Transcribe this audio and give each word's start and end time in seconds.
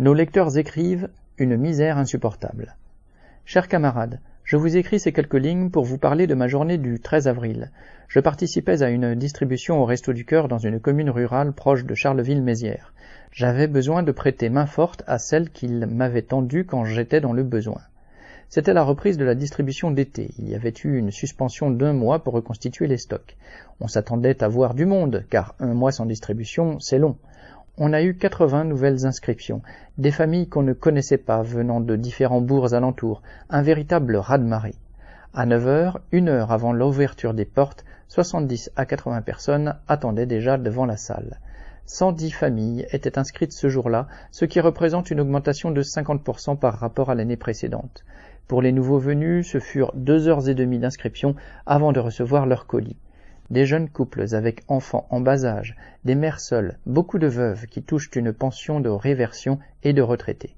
Nos 0.00 0.14
lecteurs 0.14 0.56
écrivent 0.56 1.10
une 1.36 1.58
misère 1.58 1.98
insupportable. 1.98 2.74
Chers 3.44 3.68
camarades, 3.68 4.18
je 4.44 4.56
vous 4.56 4.78
écris 4.78 4.98
ces 4.98 5.12
quelques 5.12 5.34
lignes 5.34 5.68
pour 5.68 5.84
vous 5.84 5.98
parler 5.98 6.26
de 6.26 6.34
ma 6.34 6.48
journée 6.48 6.78
du 6.78 7.00
13 7.00 7.28
avril. 7.28 7.70
Je 8.08 8.18
participais 8.18 8.82
à 8.82 8.88
une 8.88 9.14
distribution 9.14 9.82
au 9.82 9.84
Resto 9.84 10.14
du 10.14 10.24
Cœur 10.24 10.48
dans 10.48 10.56
une 10.56 10.80
commune 10.80 11.10
rurale 11.10 11.52
proche 11.52 11.84
de 11.84 11.94
Charleville-Mézières. 11.94 12.94
J'avais 13.30 13.66
besoin 13.66 14.02
de 14.02 14.10
prêter 14.10 14.48
main 14.48 14.64
forte 14.64 15.02
à 15.06 15.18
celle 15.18 15.50
qu'il 15.50 15.86
m'avait 15.86 16.22
tendue 16.22 16.64
quand 16.64 16.86
j'étais 16.86 17.20
dans 17.20 17.34
le 17.34 17.42
besoin. 17.42 17.82
C'était 18.48 18.72
la 18.72 18.84
reprise 18.84 19.18
de 19.18 19.26
la 19.26 19.34
distribution 19.34 19.90
d'été. 19.90 20.30
Il 20.38 20.48
y 20.48 20.54
avait 20.54 20.72
eu 20.82 20.96
une 20.96 21.10
suspension 21.10 21.70
d'un 21.70 21.92
mois 21.92 22.24
pour 22.24 22.32
reconstituer 22.32 22.86
les 22.86 22.96
stocks. 22.96 23.36
On 23.80 23.86
s'attendait 23.86 24.42
à 24.42 24.48
voir 24.48 24.72
du 24.72 24.86
monde, 24.86 25.26
car 25.28 25.54
un 25.60 25.74
mois 25.74 25.92
sans 25.92 26.06
distribution, 26.06 26.80
c'est 26.80 26.98
long. 26.98 27.18
On 27.82 27.94
a 27.94 28.02
eu 28.02 28.14
80 28.14 28.64
nouvelles 28.64 29.06
inscriptions, 29.06 29.62
des 29.96 30.10
familles 30.10 30.50
qu'on 30.50 30.62
ne 30.62 30.74
connaissait 30.74 31.16
pas 31.16 31.40
venant 31.40 31.80
de 31.80 31.96
différents 31.96 32.42
bourgs 32.42 32.74
alentours, 32.74 33.22
un 33.48 33.62
véritable 33.62 34.16
raz-de-marée. 34.16 34.74
À 35.32 35.46
9 35.46 35.66
heures, 35.66 36.00
une 36.12 36.28
heure 36.28 36.52
avant 36.52 36.74
l'ouverture 36.74 37.32
des 37.32 37.46
portes, 37.46 37.86
70 38.08 38.70
à 38.76 38.84
80 38.84 39.22
personnes 39.22 39.76
attendaient 39.88 40.26
déjà 40.26 40.58
devant 40.58 40.84
la 40.84 40.98
salle. 40.98 41.40
110 41.86 42.32
familles 42.32 42.86
étaient 42.92 43.18
inscrites 43.18 43.54
ce 43.54 43.70
jour-là, 43.70 44.08
ce 44.30 44.44
qui 44.44 44.60
représente 44.60 45.10
une 45.10 45.20
augmentation 45.20 45.70
de 45.70 45.82
50% 45.82 46.58
par 46.58 46.74
rapport 46.74 47.08
à 47.08 47.14
l'année 47.14 47.38
précédente. 47.38 48.04
Pour 48.46 48.60
les 48.60 48.72
nouveaux 48.72 48.98
venus, 48.98 49.52
ce 49.52 49.58
furent 49.58 49.92
deux 49.94 50.28
heures 50.28 50.50
et 50.50 50.54
demie 50.54 50.80
d'inscription 50.80 51.34
avant 51.64 51.92
de 51.92 52.00
recevoir 52.00 52.44
leur 52.44 52.66
colis. 52.66 52.98
Des 53.50 53.66
jeunes 53.66 53.88
couples 53.88 54.32
avec 54.32 54.62
enfants 54.68 55.08
en 55.10 55.20
bas 55.20 55.44
âge, 55.44 55.74
des 56.04 56.14
mères 56.14 56.38
seules, 56.38 56.78
beaucoup 56.86 57.18
de 57.18 57.26
veuves 57.26 57.66
qui 57.66 57.82
touchent 57.82 58.10
une 58.14 58.32
pension 58.32 58.78
de 58.78 58.88
réversion 58.88 59.58
et 59.82 59.92
de 59.92 60.02
retraités. 60.02 60.54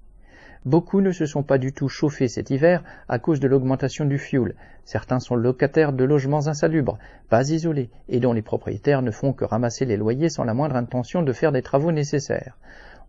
Beaucoup 0.66 1.00
ne 1.00 1.10
se 1.10 1.24
sont 1.24 1.42
pas 1.42 1.56
du 1.56 1.72
tout 1.72 1.88
chauffés 1.88 2.28
cet 2.28 2.50
hiver 2.50 2.84
à 3.08 3.18
cause 3.18 3.40
de 3.40 3.48
l'augmentation 3.48 4.04
du 4.04 4.18
fioul. 4.18 4.54
Certains 4.84 5.20
sont 5.20 5.36
locataires 5.36 5.94
de 5.94 6.04
logements 6.04 6.48
insalubres, 6.48 6.98
pas 7.30 7.50
isolés, 7.50 7.88
et 8.10 8.20
dont 8.20 8.34
les 8.34 8.42
propriétaires 8.42 9.00
ne 9.00 9.10
font 9.10 9.32
que 9.32 9.46
ramasser 9.46 9.86
les 9.86 9.96
loyers 9.96 10.28
sans 10.28 10.44
la 10.44 10.52
moindre 10.52 10.76
intention 10.76 11.22
de 11.22 11.32
faire 11.32 11.50
des 11.50 11.62
travaux 11.62 11.92
nécessaires. 11.92 12.58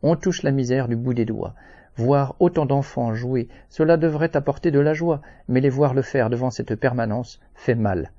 On 0.02 0.16
touche 0.16 0.44
la 0.44 0.52
misère 0.52 0.88
du 0.88 0.96
bout 0.96 1.14
des 1.14 1.26
doigts. 1.26 1.56
Voir 1.98 2.36
autant 2.40 2.66
d'enfants 2.66 3.14
jouer, 3.14 3.50
cela 3.70 3.98
devrait 3.98 4.38
apporter 4.38 4.72
de 4.72 4.80
la 4.80 4.94
joie, 4.94 5.22
mais 5.50 5.60
les 5.60 5.70
voir 5.70 5.94
le 5.94 6.04
faire 6.04 6.30
devant 6.30 6.52
cette 6.52 6.76
permanence 6.76 7.42
fait 7.54 7.76
mal. 7.76 8.12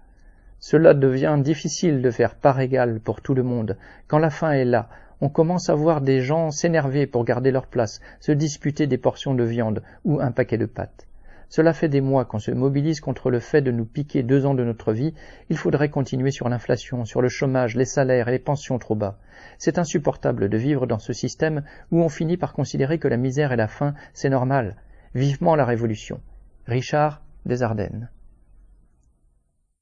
Cela 0.66 0.94
devient 0.94 1.36
difficile 1.42 2.00
de 2.00 2.10
faire 2.10 2.36
part 2.36 2.58
égale 2.58 2.98
pour 2.98 3.20
tout 3.20 3.34
le 3.34 3.42
monde. 3.42 3.76
Quand 4.08 4.18
la 4.18 4.30
faim 4.30 4.52
est 4.52 4.64
là, 4.64 4.88
on 5.20 5.28
commence 5.28 5.68
à 5.68 5.74
voir 5.74 6.00
des 6.00 6.22
gens 6.22 6.50
s'énerver 6.50 7.06
pour 7.06 7.26
garder 7.26 7.50
leur 7.50 7.66
place, 7.66 8.00
se 8.18 8.32
disputer 8.32 8.86
des 8.86 8.96
portions 8.96 9.34
de 9.34 9.44
viande 9.44 9.82
ou 10.06 10.20
un 10.20 10.30
paquet 10.30 10.56
de 10.56 10.64
pâtes. 10.64 11.06
Cela 11.50 11.74
fait 11.74 11.90
des 11.90 12.00
mois 12.00 12.24
qu'on 12.24 12.38
se 12.38 12.50
mobilise 12.50 13.02
contre 13.02 13.30
le 13.30 13.40
fait 13.40 13.60
de 13.60 13.70
nous 13.70 13.84
piquer 13.84 14.22
deux 14.22 14.46
ans 14.46 14.54
de 14.54 14.64
notre 14.64 14.94
vie. 14.94 15.12
Il 15.50 15.58
faudrait 15.58 15.90
continuer 15.90 16.30
sur 16.30 16.48
l'inflation, 16.48 17.04
sur 17.04 17.20
le 17.20 17.28
chômage, 17.28 17.76
les 17.76 17.84
salaires 17.84 18.28
et 18.28 18.32
les 18.32 18.38
pensions 18.38 18.78
trop 18.78 18.94
bas. 18.94 19.18
C'est 19.58 19.78
insupportable 19.78 20.48
de 20.48 20.56
vivre 20.56 20.86
dans 20.86 20.98
ce 20.98 21.12
système 21.12 21.62
où 21.90 22.00
on 22.00 22.08
finit 22.08 22.38
par 22.38 22.54
considérer 22.54 22.98
que 22.98 23.08
la 23.08 23.18
misère 23.18 23.52
et 23.52 23.56
la 23.56 23.68
faim, 23.68 23.92
c'est 24.14 24.30
normal. 24.30 24.76
Vivement 25.14 25.56
la 25.56 25.66
révolution. 25.66 26.22
Richard 26.66 27.20
des 27.44 27.62
Ardennes. 27.62 28.08